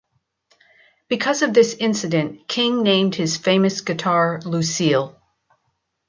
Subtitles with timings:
[1.09, 5.15] Because of this incident, King named his famous guitar Lucille.